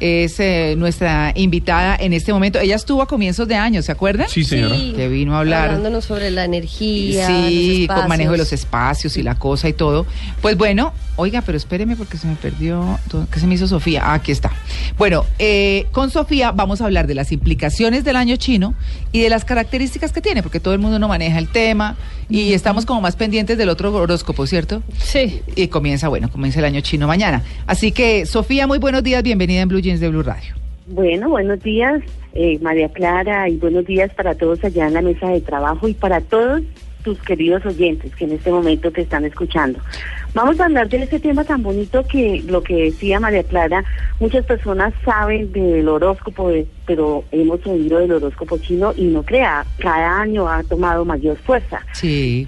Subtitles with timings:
[0.00, 2.58] es eh, nuestra invitada en este momento.
[2.58, 4.28] Ella estuvo a comienzos de año, ¿se acuerdan?
[4.28, 4.74] Sí, señora.
[4.74, 4.92] Sí.
[4.96, 5.66] Que vino a hablar.
[5.68, 7.26] Hablándonos sobre la energía.
[7.26, 8.70] Sí, los con manejo de los espacios.
[8.70, 10.06] espacios y la cosa y todo.
[10.40, 12.98] Pues bueno, oiga, pero espéreme porque se me perdió.
[13.10, 14.02] todo- ¿Qué se me hizo Sofía?
[14.04, 14.50] Ah, aquí está.
[14.98, 18.74] Bueno, eh, con Sofía vamos a hablar de las implicaciones del año chino
[19.12, 21.96] y de las características que tiene, porque todo el mundo no maneja el tema
[22.28, 24.82] y estamos como más pendientes del otro horóscopo, ¿cierto?
[25.02, 25.42] Sí.
[25.56, 27.42] Y comienza, bueno, comienza el año chino mañana.
[27.66, 30.54] Así que, Sofía, muy buenos días, bienvenida en Blue De Blue Radio.
[30.86, 32.00] Bueno, buenos días,
[32.32, 35.94] eh, María Clara, y buenos días para todos allá en la mesa de trabajo y
[35.94, 36.62] para todos
[37.02, 39.80] tus queridos oyentes que en este momento te están escuchando.
[40.32, 43.84] Vamos a hablar de ese tema tan bonito que lo que decía María Clara,
[44.20, 46.52] muchas personas saben del horóscopo,
[46.86, 51.80] pero hemos oído del horóscopo chino y no crea, cada año ha tomado mayor fuerza.
[51.94, 52.46] Sí.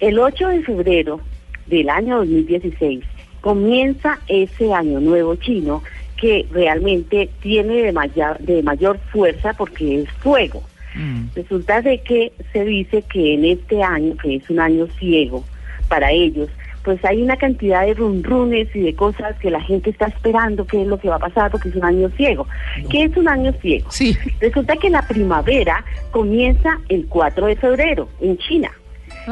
[0.00, 1.20] El 8 de febrero
[1.66, 3.04] del año 2016
[3.40, 5.82] comienza ese año nuevo chino
[6.24, 10.62] que realmente tiene de mayor, de mayor fuerza porque es fuego.
[10.94, 11.26] Mm.
[11.34, 15.44] Resulta de que se dice que en este año, que es un año ciego
[15.86, 16.48] para ellos,
[16.82, 20.80] pues hay una cantidad de runrunes y de cosas que la gente está esperando qué
[20.80, 22.46] es lo que va a pasar porque es un año ciego.
[22.88, 23.90] ¿Qué es un año ciego?
[23.90, 24.16] Sí.
[24.40, 28.70] Resulta que la primavera comienza el 4 de febrero en China.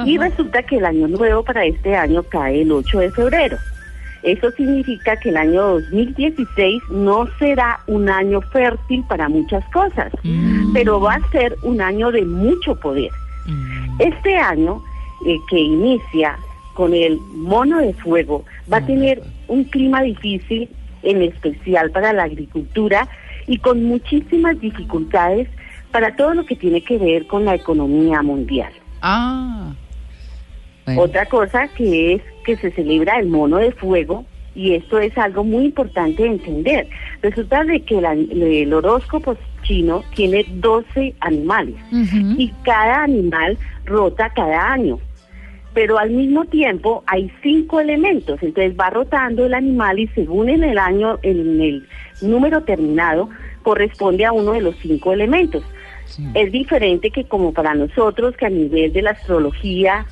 [0.05, 3.57] Y resulta que el año nuevo para este año cae el 8 de febrero.
[4.23, 10.73] Eso significa que el año 2016 no será un año fértil para muchas cosas, Mm.
[10.73, 13.11] pero va a ser un año de mucho poder.
[13.47, 14.01] Mm.
[14.01, 14.80] Este año
[15.27, 16.36] eh, que inicia
[16.74, 20.69] con el mono de fuego va a tener un clima difícil,
[21.02, 23.08] en especial para la agricultura
[23.46, 25.48] y con muchísimas dificultades
[25.91, 28.73] para todo lo que tiene que ver con la economía mundial.
[29.02, 29.73] Ah.
[30.87, 31.03] Bueno.
[31.03, 35.45] Otra cosa que es que se celebra el mono de fuego y esto es algo
[35.45, 36.89] muy importante de entender.
[37.23, 41.77] Resulta de que la- el horóscopo chino tiene 12 animales
[42.37, 44.98] y cada animal rota cada año.
[45.73, 50.64] Pero al mismo tiempo hay cinco elementos, entonces va rotando el animal y según en
[50.64, 51.89] el año, en el
[52.20, 53.31] número terminado,
[53.63, 55.64] corresponde a uno de los cinco elementos.
[56.05, 56.25] Sí.
[56.35, 60.05] Es diferente que como para nosotros, que a nivel de la astrología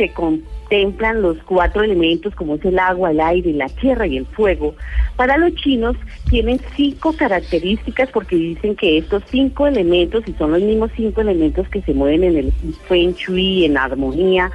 [0.00, 4.24] se contemplan los cuatro elementos como es el agua, el aire, la tierra y el
[4.24, 4.74] fuego.
[5.16, 5.94] Para los chinos
[6.30, 11.68] tienen cinco características porque dicen que estos cinco elementos, y son los mismos cinco elementos
[11.68, 12.52] que se mueven en el
[12.88, 14.50] feng shui, en armonía,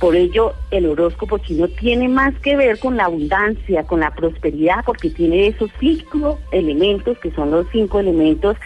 [0.00, 4.84] por ello, el horóscopo chino tiene más que ver con la abundancia, con la prosperidad,
[4.84, 8.56] porque tiene esos cinco elementos, que son los cinco elementos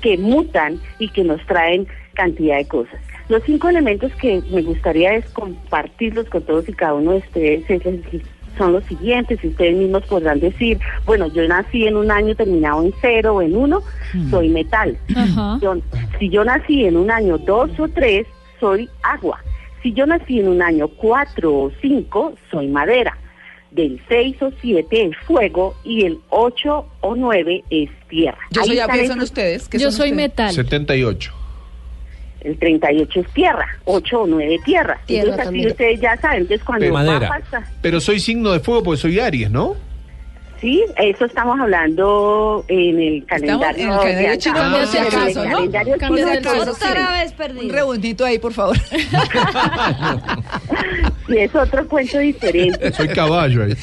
[0.00, 3.15] que mutan y que nos traen cantidad de cosas.
[3.28, 7.68] Los cinco elementos que me gustaría es compartirlos con todos y cada uno de ustedes
[7.70, 8.22] es el-
[8.56, 12.82] son los siguientes, y ustedes mismos podrán decir, bueno, yo nací en un año terminado
[12.82, 13.82] en cero o en uno,
[14.30, 14.96] soy metal.
[15.60, 15.76] Yo-
[16.18, 18.26] si yo nací en un año dos o tres,
[18.58, 19.38] soy agua.
[19.82, 23.16] Si yo nací en un año cuatro o cinco, soy madera.
[23.72, 28.38] Del seis o siete es fuego y el ocho o nueve es tierra.
[28.52, 29.68] Yo Ahí soy, ya están piensan esos- ustedes.
[29.68, 30.28] ¿Qué Yo son soy ustedes?
[30.30, 30.50] metal.
[30.52, 31.34] 78.
[32.40, 34.98] El 38 es tierra, 8 o 9 tierra.
[35.06, 35.70] Tierra Entonces así también.
[35.72, 36.42] ustedes ya saben.
[36.42, 37.28] Entonces cuando va a Madera.
[37.28, 39.74] pasar- Pero soy signo de fuego porque soy Aries, ¿no?
[40.60, 43.84] Sí, eso estamos hablando en el calendario.
[43.84, 45.50] en el calendario chino, por si pero en el acaso, ¿no?
[45.56, 47.10] calendario chino cuento.
[47.12, 47.74] vez Un perdido.
[47.74, 48.76] rebundito ahí, por favor.
[51.26, 52.92] Sí, es otro cuento diferente.
[52.92, 53.74] Soy caballo ahí.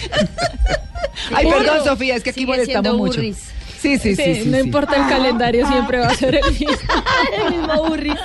[1.36, 3.16] Ay, perdón, Sofía, es que aquí Sigue molestamos siendo mucho.
[3.20, 3.52] burris.
[3.84, 4.36] Sí, sí, sí.
[4.36, 4.64] sí, no sí.
[4.64, 6.68] importa el calendario, siempre va a ser el mismo.
[7.38, 8.16] el mismo burris.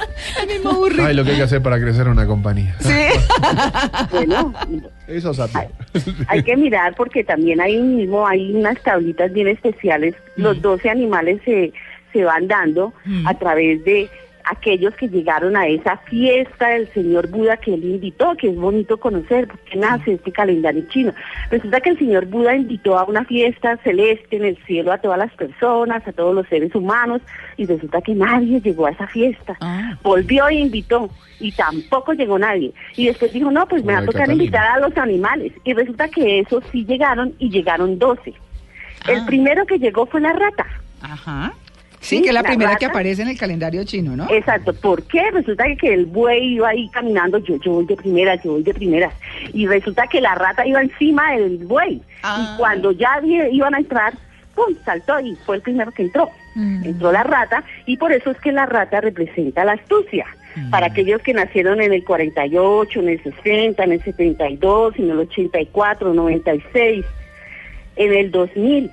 [0.40, 1.04] El mismo burrito.
[1.04, 2.76] Ay, lo que hay que hacer para crecer una compañía.
[2.78, 2.92] Sí.
[4.12, 4.54] Bueno,
[5.08, 5.68] Eso es hay,
[6.28, 10.14] hay que mirar porque también ahí mismo hay unas tablitas bien especiales.
[10.36, 11.72] Los 12 animales se,
[12.12, 12.92] se van dando
[13.24, 14.08] a través de
[14.50, 18.98] aquellos que llegaron a esa fiesta del señor Buda que él invitó, que es bonito
[18.98, 21.12] conocer, porque nace este calendario chino.
[21.50, 25.18] Resulta que el señor Buda invitó a una fiesta celeste en el cielo a todas
[25.18, 27.20] las personas, a todos los seres humanos,
[27.56, 29.56] y resulta que nadie llegó a esa fiesta.
[29.60, 29.96] Ah.
[30.02, 31.10] Volvió e invitó,
[31.40, 32.72] y tampoco llegó nadie.
[32.96, 35.52] Y después dijo, no, pues me va a tocar invitar a los animales.
[35.64, 38.34] Y resulta que esos sí llegaron, y llegaron 12.
[39.08, 40.66] El primero que llegó fue la rata.
[41.00, 41.52] Ajá.
[42.00, 44.26] Sí, que es la, la primera que aparece en el calendario chino, ¿no?
[44.30, 45.30] Exacto, ¿por qué?
[45.32, 48.72] Resulta que- el buey iba ahí caminando, yo, yo voy de primeras, yo voy de
[48.74, 49.12] primeras,
[49.52, 52.52] y resulta que la rata iba encima del buey, Ah.
[52.54, 54.12] y cuando ya iban a entrar,
[54.54, 56.28] ¡pum!, saltó y fue el primero que entró.
[56.84, 60.26] Entró la rata, y por eso es que la rata representa la astucia.
[60.70, 65.18] Para aquellos que nacieron en el 48, en el 60, en el 72, en el
[65.20, 67.04] 84, 96,
[67.94, 68.90] en el 2000,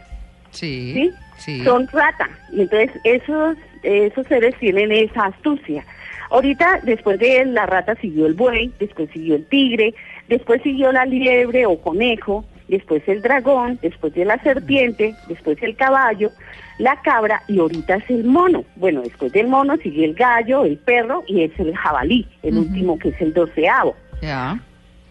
[0.51, 0.93] Sí.
[0.93, 1.11] ¿sí?
[1.37, 1.63] Sí.
[1.63, 2.29] Son rata.
[2.51, 5.83] Y entonces esos, esos seres tienen esa astucia.
[6.29, 9.93] Ahorita, después de la rata siguió el buey, después siguió el tigre,
[10.27, 15.75] después siguió la liebre o conejo, después el dragón, después de la serpiente, después el
[15.75, 16.31] caballo,
[16.77, 18.65] la cabra y ahorita es el mono.
[18.75, 22.97] Bueno, después del mono sigue el gallo, el perro y es el jabalí, el último
[22.97, 23.95] que es el doceavo.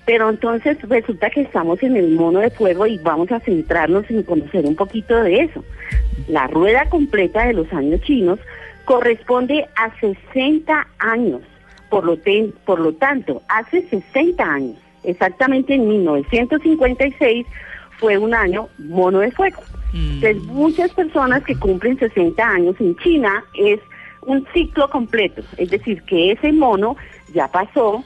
[0.07, 4.23] Pero entonces resulta que estamos en el mono de fuego y vamos a centrarnos en
[4.23, 5.65] conocer un poquito de eso.
[6.29, 8.39] La rueda completa de los años chinos
[8.85, 11.41] corresponde a 60 años.
[11.89, 17.47] Por lo, ten- por lo tanto, hace 60 años, exactamente en 1956,
[17.99, 19.63] fue un año mono de fuego.
[19.95, 23.79] Entonces, muchas personas que cumplen 60 años en China es
[24.23, 26.97] un ciclo completo, es decir, que ese mono
[27.33, 28.03] ya pasó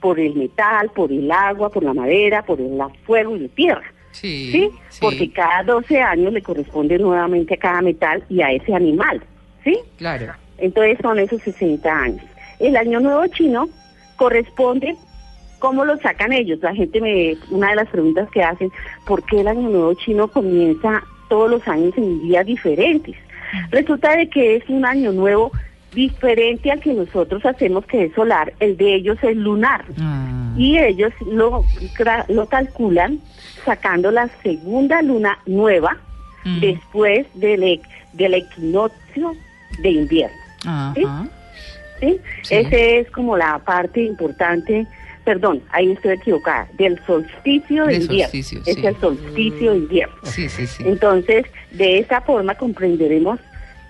[0.00, 3.92] por el metal, por el agua, por la madera, por el fuego y la tierra.
[4.12, 4.50] Sí.
[4.52, 4.70] ¿Sí?
[5.00, 9.22] Porque cada 12 años le corresponde nuevamente a cada metal y a ese animal.
[9.64, 9.78] ¿Sí?
[9.96, 10.34] Claro.
[10.58, 12.24] Entonces son esos 60 años.
[12.58, 13.68] El año nuevo chino
[14.16, 14.96] corresponde,
[15.58, 16.58] ¿cómo lo sacan ellos?
[16.60, 18.70] La gente me, una de las preguntas que hacen,
[19.06, 23.14] ¿por qué el año nuevo chino comienza todos los años en días diferentes?
[23.70, 25.52] Resulta de que es un año nuevo
[25.98, 29.84] diferente al que nosotros hacemos que es solar, el de ellos es lunar.
[30.00, 30.54] Ah.
[30.56, 31.64] Y ellos lo,
[32.28, 33.18] lo calculan
[33.64, 35.96] sacando la segunda luna nueva
[36.44, 36.60] Mm.
[36.60, 37.80] después del, e-
[38.12, 39.32] del equinoccio
[39.82, 40.36] de invierno.
[40.64, 40.94] Ajá.
[42.00, 42.16] ¿sí?
[42.42, 42.54] Sí.
[42.54, 44.86] Ese es como la parte importante,
[45.24, 48.30] perdón, ahí estoy equivocada, del solsticio de invierno.
[48.30, 48.86] solsticio, es sí.
[48.86, 50.14] el solsticio de invierno.
[50.22, 50.84] Sí, sí, sí.
[50.86, 53.40] Entonces, de esa forma comprenderemos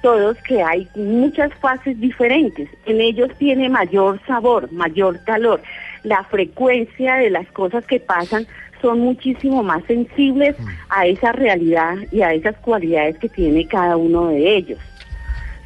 [0.02, 2.68] todos que hay muchas fases diferentes.
[2.86, 5.60] En ellos tiene mayor sabor, mayor calor.
[6.04, 8.46] La frecuencia de las cosas que pasan
[8.80, 10.56] son muchísimo más sensibles
[10.88, 14.78] a esa realidad y a esas cualidades que tiene cada uno de ellos.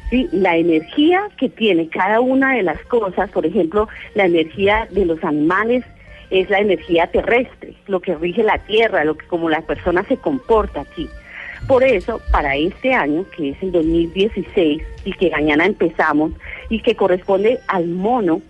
[0.09, 5.05] Sí, la energía que tiene cada una de las cosas, por ejemplo, la energía de
[5.05, 5.83] los animales
[6.29, 10.17] es la energía terrestre, lo que rige la tierra, lo que como la persona se
[10.17, 11.07] comporta aquí.
[11.67, 16.31] Por eso, para este año, que es el 2016 y que mañana empezamos
[16.69, 18.41] y que corresponde al mono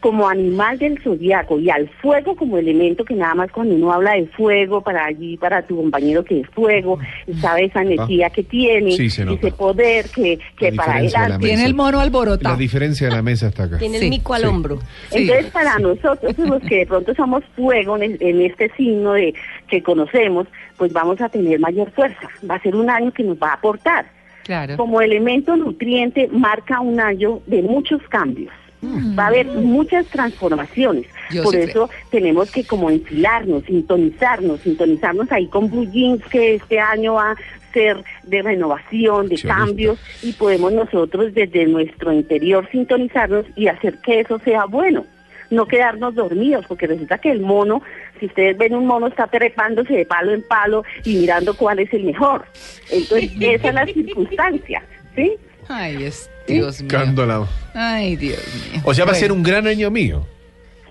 [0.00, 4.12] como animal del zodiaco y al fuego como elemento que nada más cuando uno habla
[4.12, 8.44] de fuego para allí, para tu compañero que es fuego, y sabe esa energía que
[8.44, 11.38] tiene, Sí, ese poder que, que La para la hace.
[11.40, 12.56] Tiene el mono La alborotado.
[12.56, 13.78] diferencia de la mesa está acá.
[13.78, 14.46] Tiene Sí, el mico al sí.
[14.46, 14.78] hombro.
[15.10, 15.18] Sí.
[15.22, 19.34] Entonces, para nosotros, los que de pronto somos fuego en, el- en este signo de
[19.68, 22.28] que conocemos, pues vamos a tener mayor fuerza.
[22.48, 24.06] Va a ser un año que nos va a aportar.
[24.44, 24.76] Claro.
[24.76, 28.52] Como elemento nutriente, marca un año de muchos cambios.
[28.82, 31.06] Va a haber muchas transformaciones.
[31.30, 37.14] Yo Por eso tenemos que como enfilarnos, sintonizarnos, sintonizarnos ahí con Jeans, que este año
[37.14, 37.36] va a
[37.72, 39.48] ser de renovación, de Accionista.
[39.48, 45.04] cambios, y podemos nosotros desde nuestro interior sintonizarnos y hacer que eso sea bueno.
[45.50, 47.82] No quedarnos dormidos, porque resulta que el mono,
[48.20, 51.92] si ustedes ven un mono, está trepándose de palo en palo y mirando cuál es
[51.92, 52.44] el mejor.
[52.90, 54.82] Entonces, esa es la circunstancia,
[55.14, 55.36] ¿sí?
[55.68, 56.88] Ay, es Dios mío.
[56.90, 57.46] Cándola.
[57.74, 58.82] Ay, Dios mío.
[58.84, 60.26] O sea, va a ser un gran año mío.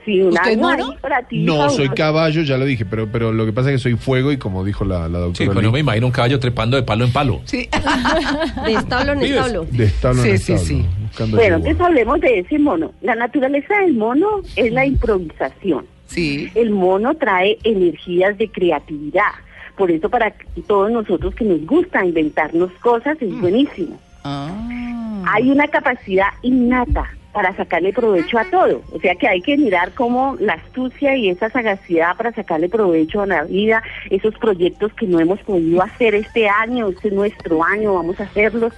[0.07, 0.91] Sí, un ¿Usted es año mono?
[0.91, 3.75] ahí para ti, No, soy caballo, ya lo dije, pero, pero lo que pasa es
[3.75, 5.49] que soy fuego y como dijo la, la Sí, doctora.
[5.49, 7.41] pero no me imagino un caballo trepando de palo en palo.
[7.43, 7.67] Sí.
[8.65, 9.65] De establo en establo.
[9.69, 10.85] de establo en Sí, sí, establo, sí.
[11.03, 12.93] buscando Bueno, entonces hablemos de ese mono.
[13.01, 15.85] La naturaleza del mono es la improvisación.
[16.05, 16.49] Sí.
[16.55, 19.31] El mono trae energías de creatividad.
[19.75, 20.33] Por eso para
[20.67, 23.99] todos nosotros que nos gusta inventarnos cosas es buenísimo.
[24.23, 25.23] Ah.
[25.33, 28.81] Hay una capacidad innata para sacarle provecho a todo.
[28.91, 33.21] O sea que hay que mirar cómo la astucia y esa sagacidad para sacarle provecho
[33.21, 37.63] a la vida, esos proyectos que no hemos podido hacer este año, este es nuestro
[37.63, 38.73] año, vamos a hacerlos.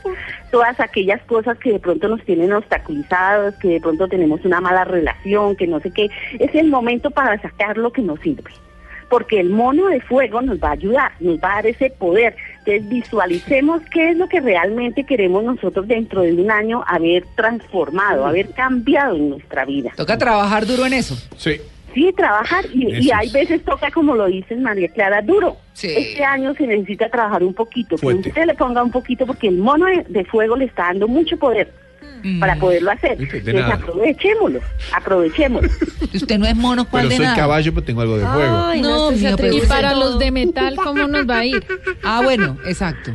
[0.51, 4.83] Todas aquellas cosas que de pronto nos tienen obstaculizados, que de pronto tenemos una mala
[4.83, 8.51] relación, que no sé qué, es el momento para sacar lo que nos sirve
[9.09, 12.35] porque el mono de fuego nos va a ayudar, nos va a dar ese poder.
[12.59, 18.25] Entonces visualicemos qué es lo que realmente queremos nosotros dentro de un año haber transformado,
[18.25, 19.91] haber cambiado en nuestra vida.
[19.95, 21.15] Toca trabajar duro en eso.
[21.35, 21.59] Sí.
[21.93, 23.33] Sí, trabajar y, hay es.
[23.33, 25.57] veces toca, como lo dicen María Clara, duro.
[25.73, 25.87] Sí.
[25.87, 28.29] Este año se necesita trabajar un poquito, que Fuerte.
[28.29, 31.37] usted le ponga un poquito porque el mono de, de fuego le está dando mucho
[31.37, 31.73] poder
[32.23, 32.39] Mm.
[32.39, 33.17] para poderlo hacer.
[33.19, 34.59] Entonces aprovechémoslo,
[34.93, 35.69] aprovechémoslo.
[36.13, 37.37] Usted no es mono, ¿cuál Pero de soy nada?
[37.37, 38.57] caballo, pero tengo algo de fuego.
[38.65, 39.99] Ay, no, No, mío, pero Y para todo.
[40.11, 41.65] los de metal, ¿cómo nos va a ir?
[42.03, 43.11] Ah, bueno, exacto.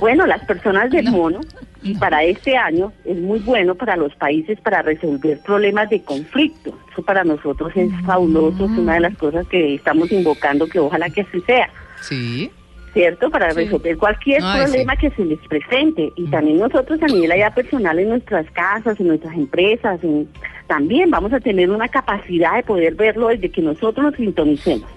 [0.00, 1.40] Bueno, las personas del mono,
[1.82, 6.76] y para este año es muy bueno para los países para resolver problemas de conflicto.
[6.92, 11.08] Eso para nosotros es fabuloso, es una de las cosas que estamos invocando que ojalá
[11.10, 11.68] que así sea.
[12.02, 12.50] Sí.
[12.98, 13.30] ¿Cierto?
[13.30, 16.12] Para resolver cualquier problema que se les presente.
[16.16, 20.28] Y también nosotros a nivel allá personal en nuestras casas, en nuestras empresas, en-
[20.66, 24.90] también vamos a tener una capacidad de poder verlo desde que nosotros nos sintonicemos.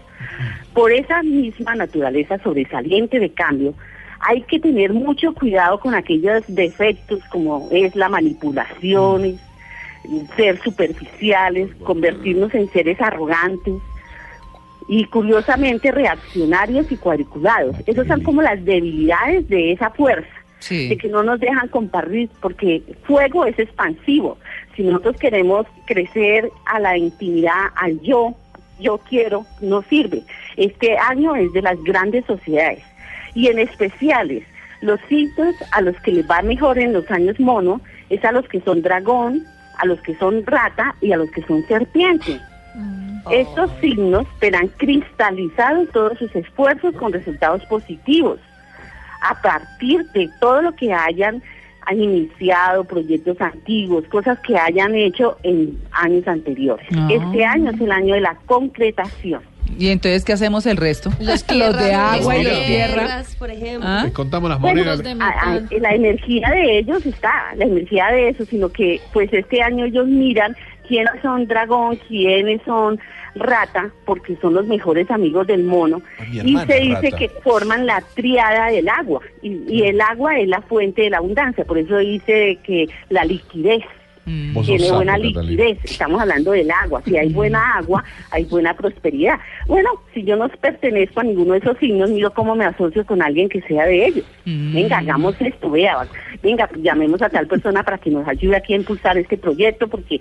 [0.73, 3.75] Por esa misma naturaleza sobresaliente de cambio,
[4.19, 9.35] hay que tener mucho cuidado con aquellos defectos como es la manipulación, es
[10.35, 13.75] ser superficiales, convertirnos en seres arrogantes,
[14.87, 17.75] y curiosamente reaccionarios y cuadriculados.
[17.85, 20.89] Esas son como las debilidades de esa fuerza, Sí.
[20.89, 24.37] de que no nos dejan compartir, porque fuego es expansivo.
[24.75, 28.35] Si nosotros queremos crecer a la intimidad, al yo,
[28.79, 30.23] yo quiero, no sirve.
[30.57, 32.83] Este año es de las grandes sociedades
[33.33, 34.43] y en especiales
[34.81, 38.47] los sitios a los que les va mejor en los años mono es a los
[38.47, 39.43] que son dragón,
[39.77, 42.39] a los que son rata y a los que son serpiente.
[43.29, 48.39] Estos signos verán cristalizados todos sus esfuerzos con resultados positivos
[49.21, 51.43] a partir de todo lo que hayan,
[51.85, 56.87] han iniciado, proyectos antiguos, cosas que hayan hecho en años anteriores.
[56.95, 57.07] Ah.
[57.11, 59.41] Este año es el año de la concretación.
[59.77, 61.11] ¿Y entonces qué hacemos el resto?
[61.19, 61.45] Los
[61.77, 63.23] de agua y los tierra.
[63.39, 63.87] por ejemplo.
[63.87, 64.05] ¿Ah?
[64.11, 65.01] Contamos las Bueno, monedas.
[65.21, 65.81] A- a- metal.
[65.81, 70.07] la energía de ellos está, la energía de eso, sino que pues este año ellos
[70.07, 70.55] miran
[70.87, 72.99] quiénes son dragón, quiénes son
[73.35, 77.17] rata, porque son los mejores amigos del mono, Ah, y se dice rata.
[77.17, 81.17] que forman la triada del agua, y, y el agua es la fuente de la
[81.17, 83.83] abundancia, por eso dice que la liquidez
[84.31, 84.61] Mm.
[84.61, 85.41] Tiene sapo, buena Catalina.
[85.41, 85.77] liquidez.
[85.83, 87.01] Estamos hablando del agua.
[87.05, 89.39] Si hay buena agua, hay buena prosperidad.
[89.67, 93.21] Bueno, si yo no pertenezco a ninguno de esos signos, miro cómo me asocio con
[93.21, 94.25] alguien que sea de ellos.
[94.45, 94.73] Mm.
[94.73, 96.07] Venga, hagamos esto, vea.
[96.41, 100.19] Venga, llamemos a tal persona para que nos ayude aquí a impulsar este proyecto, porque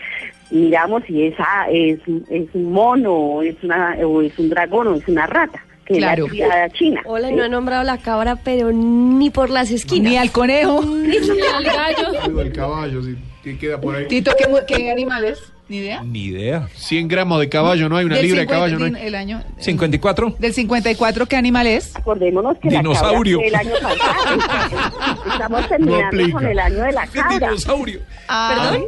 [0.50, 4.94] miramos si esa es, es un mono, o es, una, o es un dragón, o
[4.96, 5.62] es una rata,
[5.94, 6.26] que Claro.
[6.26, 7.00] es la criada china.
[7.04, 7.34] Hola, ¿sí?
[7.34, 10.10] no he nombrado la cabra, pero ni por las esquinas.
[10.12, 10.82] Ni al conejo.
[10.84, 12.20] Ni al gallo.
[12.26, 14.06] Digo, el caballo, si que queda por ahí.
[14.06, 15.38] Tito, ¿qué, qué animales?
[15.68, 16.02] ¿Ni idea?
[16.02, 16.68] Ni idea.
[16.74, 18.04] 100 gramos de caballo, ¿no hay?
[18.04, 19.06] Una Del libra de 50 caballo, ¿no hay?
[19.06, 20.34] El año, 54.
[20.38, 21.94] del 54, ¿qué animal es?
[21.94, 23.40] Acordémonos que Dinosaurio.
[23.50, 24.04] la cabra fue el año
[24.44, 25.22] pasado.
[25.32, 26.32] Estamos terminando aplica.
[26.32, 27.30] con el año de la cabra.
[27.48, 28.00] Dinosaurio.
[28.26, 28.84] ¿Perdón?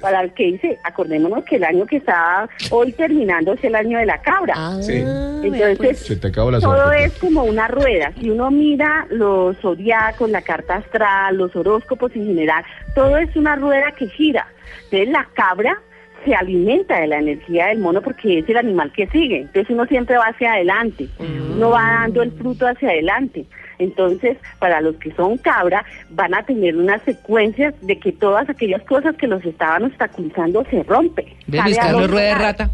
[0.00, 3.98] Para el que dice, acordémonos que el año que está hoy terminando es el año
[3.98, 4.54] de la cabra.
[4.56, 5.04] Ah, Sí.
[5.42, 5.98] Entonces, pues.
[5.98, 7.04] Se te acabó la todo suerte.
[7.04, 8.12] es como una rueda.
[8.18, 12.64] Si uno mira los zodiacos, la carta astral, los horóscopos en general,
[12.94, 14.46] todo es una rueda que gira.
[14.84, 15.80] Entonces, la cabra
[16.24, 19.42] se alimenta de la energía del mono porque es el animal que sigue.
[19.42, 21.08] Entonces, uno siempre va hacia adelante.
[21.18, 23.46] Uno va dando el fruto hacia adelante.
[23.78, 28.82] Entonces, para los que son cabra, van a tener unas secuencias de que todas aquellas
[28.82, 31.26] cosas que los estaban obstaculizando se rompen.
[31.46, 32.70] ¿Ves, Carlos los Rueda de rata?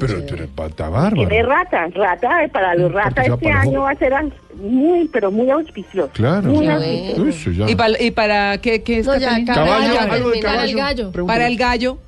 [0.00, 1.28] Pero tú eres pata bárbaro.
[1.28, 4.14] Tiene rata, rata eh, para los Porque ratas este para año va a ser
[4.54, 6.10] muy, pero muy auspicioso.
[6.14, 6.48] Claro.
[6.48, 7.26] Muy Qué auspicioso.
[7.28, 7.70] Eso ya.
[7.70, 10.62] ¿Y, para, ¿Y para qué, qué es No, ya, Caballo, algo de caballo.
[10.64, 11.26] el gallo.
[11.26, 11.98] Para el gallo.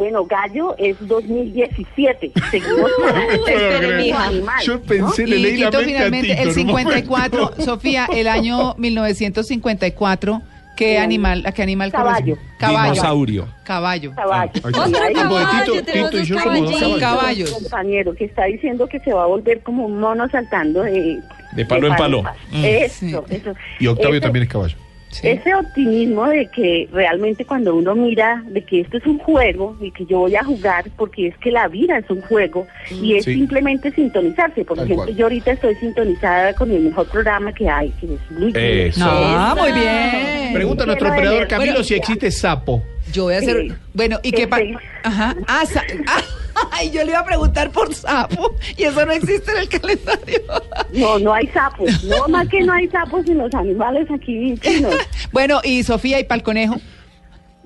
[0.00, 2.32] Bueno, gallo es 2017.
[2.50, 2.90] Seguimos
[3.46, 6.92] este animal, Yo pensé, le Y leí la a finalmente, Tito el en un momento.
[6.94, 10.40] 54, Sofía, el año 1954,
[10.74, 12.38] ¿qué animal, a qué animal Caballo.
[12.58, 12.92] Caballo.
[12.92, 13.48] Dinosaurio.
[13.62, 14.14] Caballo.
[14.14, 14.52] Caballo.
[14.64, 17.50] Otro de caballo, Tito, Tito y yo somos caballos.
[17.52, 21.20] Compañero que está diciendo que se va a volver como un mono saltando de,
[21.52, 22.22] De palo en palo.
[22.52, 23.34] Mm, Eso, sí.
[23.36, 23.52] eso.
[23.78, 24.76] Y Octavio Ese- también es caballo.
[25.10, 25.26] Sí.
[25.28, 29.90] Ese optimismo de que realmente cuando uno mira de que esto es un juego y
[29.90, 33.24] que yo voy a jugar porque es que la vida es un juego y es
[33.24, 33.34] Sí.
[33.34, 34.64] simplemente sintonizarse.
[34.64, 35.16] Por Tal ejemplo, cual.
[35.16, 38.54] yo ahorita estoy sintonizada con el mejor programa que hay, que es Luis.
[38.56, 39.04] Eso.
[39.04, 40.52] Ah, muy bien.
[40.54, 41.48] Pregunta a nuestro operador.
[41.48, 42.82] Camilo si existe sapo.
[43.12, 43.56] Yo voy a hacer.
[43.68, 43.72] Sí.
[43.94, 44.62] Bueno, ¿y qué pasa?
[44.62, 44.74] Sí.
[45.04, 45.34] Ajá.
[45.48, 46.22] Ah, sa- ah,
[46.72, 48.52] ay, yo le iba a preguntar por sapo.
[48.76, 50.40] Y eso no existe en el calendario.
[50.92, 52.02] No, no hay sapos.
[52.02, 54.94] No, más que no hay sapos en los animales aquí chinos.
[55.32, 56.76] Bueno, y Sofía, ¿y para el conejo?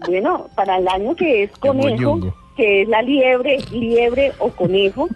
[0.07, 5.09] Bueno, para el año que es conejo, que es la liebre, liebre o conejo,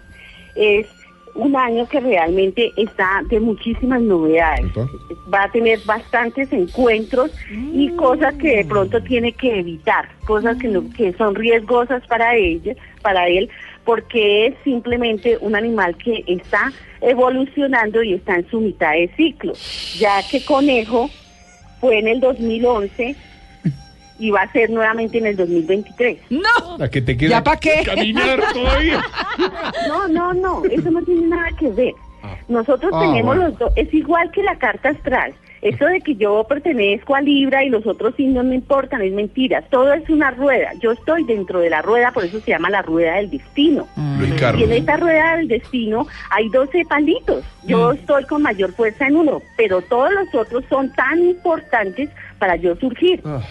[0.55, 0.87] es
[1.35, 4.65] un año que realmente está de muchísimas novedades.
[5.33, 7.31] Va a tener bastantes encuentros
[7.73, 12.35] y cosas que de pronto tiene que evitar, cosas que, no- que son riesgosas para
[12.35, 13.49] ella, para él,
[13.85, 16.71] porque es simplemente un animal que está
[17.01, 19.53] evolucionando y está en su mitad de ciclo,
[19.97, 21.09] ya que conejo
[21.79, 23.15] fue en el 2011
[24.19, 26.17] y va a ser nuevamente en el 2023.
[26.29, 26.77] No.
[26.77, 27.81] La que te queda ¿Ya pa' qué?
[27.85, 29.01] caminar todavía.
[29.87, 31.93] No, no, no, eso no tiene nada que ver.
[32.47, 33.49] Nosotros Ah, tenemos bueno.
[33.49, 35.33] los dos, es igual que la carta astral.
[35.61, 39.61] Eso de que yo pertenezco a Libra y los otros signos no importan, es mentira.
[39.63, 40.71] Todo es una rueda.
[40.81, 43.85] Yo estoy dentro de la rueda, por eso se llama la rueda del destino.
[44.17, 47.43] Luis Y en esta rueda del destino hay 12 palitos.
[47.65, 52.55] Yo estoy con mayor fuerza en uno, pero todos los otros son tan importantes para
[52.55, 53.21] yo surgir.
[53.25, 53.41] Ah.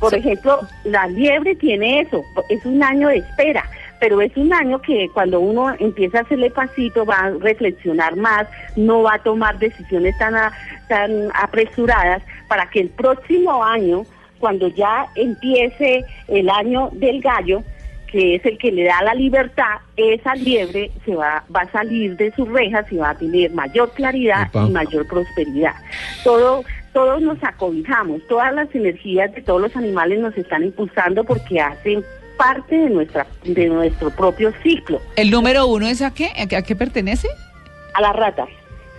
[0.00, 3.64] Por ejemplo, la liebre tiene eso, es un año de espera,
[3.98, 8.46] pero es un año que cuando uno empieza a hacerle pasito va a reflexionar más,
[8.76, 10.52] no va a tomar decisiones tan, a-
[10.88, 14.04] tan apresuradas para que el próximo año,
[14.38, 17.62] cuando ya empiece el año del gallo,
[18.06, 22.16] que es el que le da la libertad, esa liebre se va, va a salir
[22.16, 24.64] de sus rejas y va a tener mayor claridad Epa.
[24.66, 25.74] y mayor prosperidad.
[26.22, 26.64] Todo,
[26.96, 32.02] todos nos acobijamos, todas las energías de todos los animales nos están impulsando porque hacen
[32.38, 34.98] parte de nuestra, de nuestro propio ciclo.
[35.14, 36.30] ¿El número uno es a qué?
[36.40, 37.28] ¿A qué, a qué pertenece?
[37.92, 38.46] A la rata.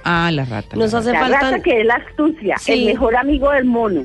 [0.04, 0.76] Ah, la rata.
[0.76, 1.40] Nos la hace La falta.
[1.42, 2.74] rata que es la astucia, Sí.
[2.74, 4.02] el mejor amigo del mono.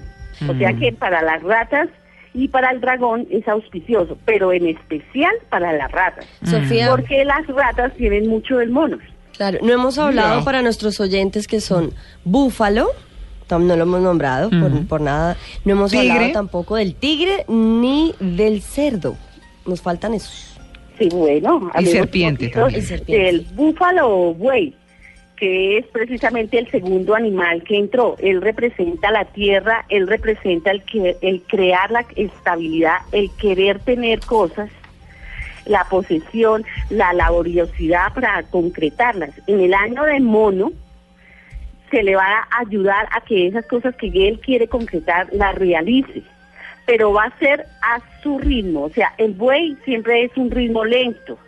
[0.48, 0.58] O Mm.
[0.58, 1.88] sea que para las ratas
[2.32, 6.24] y para el dragón es auspicioso, pero en especial para las ratas.
[6.44, 8.96] Sofía, Porque las ratas tienen mucho del mono.
[9.36, 10.44] claro, no hemos hablado No.
[10.46, 11.92] para nuestros oyentes que son
[12.24, 12.86] búfalo,
[13.58, 15.36] no lo hemos nombrado por, por nada.
[15.64, 16.10] No hemos Tigre.
[16.10, 19.16] hablado tampoco del tigre ni del cerdo.
[19.66, 20.58] Nos faltan esos.
[20.98, 21.70] Sí, bueno.
[21.78, 22.84] Y serpiente también.
[23.06, 24.74] Del búfalo o buey,
[25.36, 28.16] que es precisamente el segundo animal que entró.
[28.18, 34.20] Él representa la tierra, él representa el, que, el crear la estabilidad, el querer tener
[34.20, 34.70] cosas,
[35.66, 39.30] la posesión, la laboriosidad para concretarlas.
[39.46, 40.72] En el año de mono,
[41.92, 46.22] se le va a ayudar a que esas cosas que él quiere concretar las realice,
[46.86, 50.84] pero va a ser a su ritmo, o sea, el buey siempre es un ritmo
[50.84, 51.38] lento,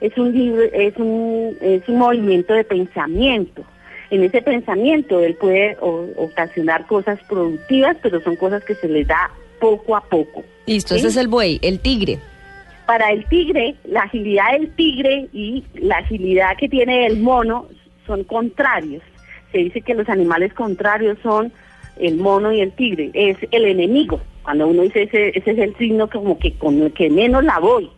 [0.00, 0.28] es un
[0.72, 3.64] es un es un movimiento de pensamiento.
[4.10, 9.04] En ese pensamiento él puede o- ocasionar cosas productivas, pero son cosas que se le
[9.04, 10.42] da poco a poco.
[10.66, 11.00] Listo, ¿sí?
[11.00, 12.18] ese es el buey, el tigre.
[12.86, 17.66] Para el tigre, la agilidad del tigre y la agilidad que tiene el mono
[18.06, 19.02] son contrarios.
[19.52, 21.52] Se dice que los animales contrarios son
[21.98, 23.10] el mono y el tigre.
[23.14, 24.20] Es el enemigo.
[24.42, 27.58] Cuando uno dice ese, ese es el signo como que con el que menos la
[27.58, 27.90] voy.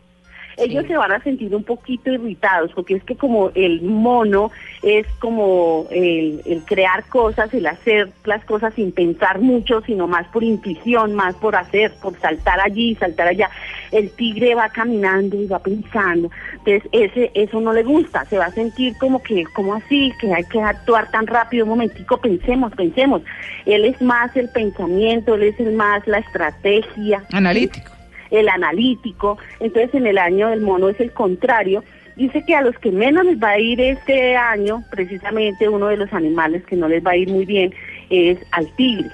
[0.61, 4.51] Ellos se van a sentir un poquito irritados porque es que como el mono
[4.83, 10.27] es como el, el crear cosas, el hacer las cosas sin pensar mucho, sino más
[10.29, 13.51] por intuición, más por hacer, por saltar allí, saltar allá.
[13.91, 16.31] El tigre va caminando y va pensando.
[16.65, 20.33] Entonces ese eso no le gusta, se va a sentir como que, como así, que
[20.33, 23.23] hay que actuar tan rápido, un momentico, pensemos, pensemos.
[23.67, 28.00] Él es más el pensamiento, él es el más la estrategia Analítico.
[28.31, 29.39] El analítico.
[29.61, 31.85] Entonces, en el año del mono es el contrario.
[32.17, 35.97] Dice que a los que menos les va a ir este año, precisamente uno de
[35.97, 37.73] los animales que no les va a ir muy bien
[38.11, 39.11] es al tigre,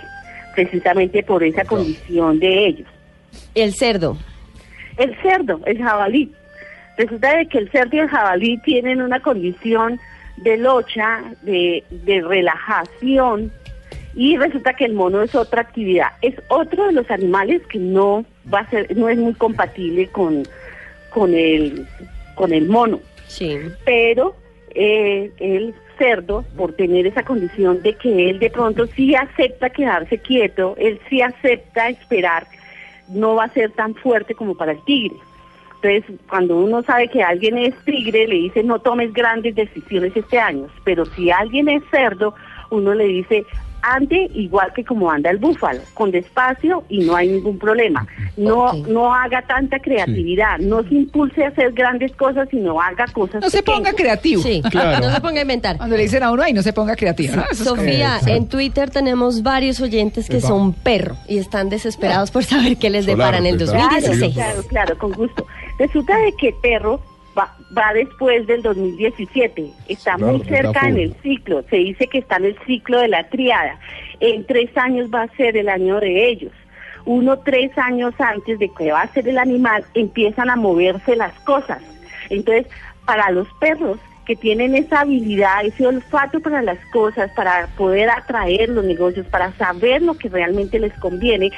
[0.54, 2.88] precisamente por esa condición de ellos.
[3.54, 4.16] El cerdo.
[4.96, 6.32] El cerdo, el jabalí.
[6.96, 10.00] Resulta de que el cerdo y el jabalí tienen una condición
[10.38, 13.52] de locha, de, de relajación,
[14.14, 16.08] y resulta que el mono es otra actividad.
[16.22, 20.44] Es otro de los animales que no va a ser, no es muy compatible con,
[21.10, 21.86] con el
[22.34, 23.00] con el mono.
[23.26, 23.58] Sí.
[23.84, 24.36] Pero
[24.70, 30.18] eh, el cerdo, por tener esa condición de que él de pronto sí acepta quedarse
[30.18, 32.46] quieto, él sí acepta esperar,
[33.08, 35.16] no va a ser tan fuerte como para el tigre.
[35.82, 40.38] Entonces, cuando uno sabe que alguien es tigre, le dice no tomes grandes decisiones este
[40.38, 40.68] año.
[40.84, 42.34] Pero si alguien es cerdo,
[42.70, 43.44] uno le dice
[43.94, 48.06] ande igual que como anda el búfalo, con despacio y no hay ningún problema.
[48.36, 53.40] No, no haga tanta creatividad, no se impulse a hacer grandes cosas, sino haga cosas
[53.42, 54.42] No se ponga creativo.
[54.42, 55.06] Sí, Claro.
[55.06, 55.76] no se ponga a inventar.
[55.76, 57.34] Cuando le dicen a uno, ay, no se ponga creativo.
[57.54, 62.90] Sofía, en Twitter tenemos varios oyentes que son perro y están desesperados por saber qué
[62.90, 64.34] les Solar, depara en el pues, Claro, 2016.
[64.34, 65.46] claro, claro, con gusto.
[65.78, 67.00] Resulta de que Perro
[67.76, 72.36] va, después del 2017, está Claro, muy cerca en el ciclo, se dice que está
[72.36, 73.78] en el ciclo de la triada.
[74.20, 76.52] En tres años va a ser el año de ellos.
[77.04, 81.32] Uno, tres años antes de que va a ser el animal, empiezan a moverse las
[81.40, 81.80] cosas.
[82.30, 82.66] Entonces,
[83.04, 88.68] para los perros, que tienen esa habilidad, ese olfato para las cosas, para poder atraer
[88.68, 91.52] los negocios, para saber lo que realmente les conviene,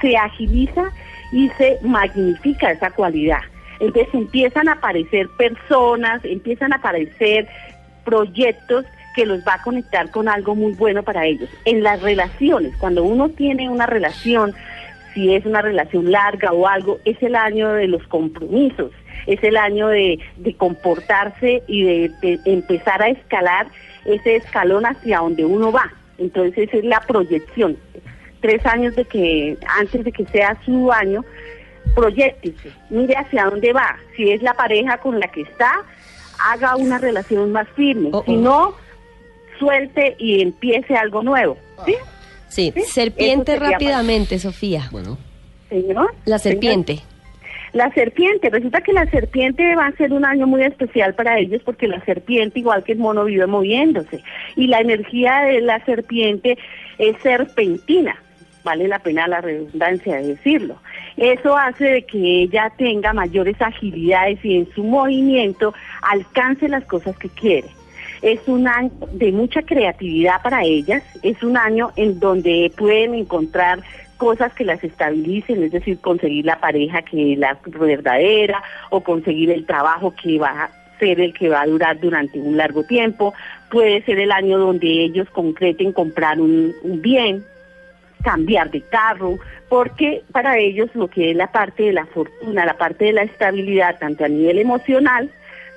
[0.00, 0.84] se agiliza
[1.32, 3.40] y se magnifica esa cualidad.
[3.82, 7.48] Entonces empiezan a aparecer personas, empiezan a aparecer
[8.04, 8.84] proyectos
[9.16, 11.50] que los va a conectar con algo muy bueno para ellos.
[11.64, 14.54] En las relaciones, cuando uno tiene una relación,
[15.12, 18.92] si es una relación larga o algo, es el año de los compromisos,
[19.26, 23.66] es el año de, de comportarse y de, empezar a escalar
[24.04, 25.92] ese escalón hacia donde uno va.
[26.18, 27.76] Entonces es la proyección.
[28.40, 31.24] Tres años de que, antes de que sea su año,
[31.94, 33.96] proyectese, mire hacia dónde va.
[34.16, 35.72] Si es la pareja con la que está,
[36.50, 38.10] haga una relación más firme.
[38.12, 38.40] Oh, Si oh.
[38.40, 38.74] no,
[39.58, 41.56] suelte y empiece algo nuevo.
[41.84, 41.94] ¿Sí?
[42.48, 44.88] Sí, Sí, serpiente sería rápidamente, Sofía.
[44.90, 45.18] Bueno.
[45.68, 46.14] Señor.
[46.26, 46.54] La Señor.
[46.54, 47.00] serpiente.
[47.72, 51.62] La serpiente, resulta que la serpiente va a ser un año muy especial para ellos
[51.64, 54.22] porque la serpiente, igual que el mono, vive moviéndose.
[54.56, 56.58] Y la energía de la serpiente
[56.98, 58.22] es serpentina,
[58.64, 60.76] vale la pena la redundancia de decirlo.
[61.16, 67.16] Eso hace de que ella tenga mayores agilidades y en su movimiento alcance las cosas
[67.18, 67.68] que quiere.
[68.22, 73.80] Es un año de mucha creatividad para ellas, es un año en donde pueden encontrar
[74.16, 79.50] cosas que las estabilicen, es decir, conseguir la pareja que es la verdadera o conseguir
[79.50, 80.70] el trabajo que va a
[81.00, 83.34] ser el que va a durar durante un largo tiempo.
[83.68, 87.44] Puede ser el año donde ellos concreten comprar un, un bien,
[88.22, 92.76] cambiar de carro, porque para ellos lo que es la parte de la fortuna, la
[92.78, 95.30] parte de la estabilidad, tanto a nivel emocional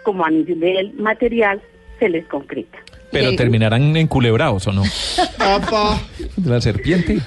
[0.04, 1.62] como a nivel material,
[2.00, 2.78] se les concreta.
[3.12, 4.84] Pero Y- terminarán enculebrados o no.
[6.38, 7.18] De la serpiente.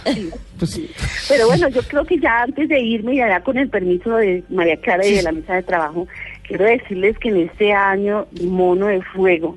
[0.58, 0.80] Pues,
[1.28, 4.42] Pero bueno, yo creo que ya antes de irme y allá con el permiso de
[4.50, 6.06] María Clara y de la mesa de trabajo,
[6.46, 9.56] quiero decirles que en este año mono de fuego,